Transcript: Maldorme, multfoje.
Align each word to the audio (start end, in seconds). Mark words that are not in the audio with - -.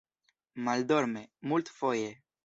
Maldorme, 0.67 1.21
multfoje. 1.51 2.09